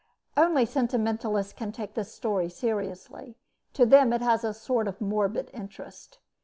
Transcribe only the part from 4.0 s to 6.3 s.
it has a sort of morbid interest.